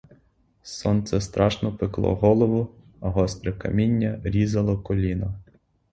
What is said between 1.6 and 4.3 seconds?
пекло голову, а гостре каміння